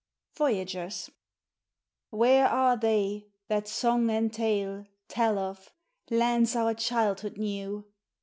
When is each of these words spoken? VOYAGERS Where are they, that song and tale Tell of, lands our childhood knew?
VOYAGERS 0.33 1.11
Where 2.09 2.47
are 2.47 2.75
they, 2.75 3.27
that 3.49 3.67
song 3.67 4.09
and 4.09 4.33
tale 4.33 4.87
Tell 5.07 5.37
of, 5.37 5.71
lands 6.09 6.55
our 6.55 6.73
childhood 6.73 7.37
knew? 7.37 7.85